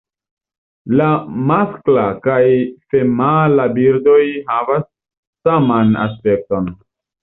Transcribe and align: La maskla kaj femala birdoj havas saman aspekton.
La 1.01 1.09
maskla 1.51 2.07
kaj 2.25 2.39
femala 2.95 3.69
birdoj 3.79 4.21
havas 4.51 4.85
saman 5.47 5.99
aspekton. 6.11 6.79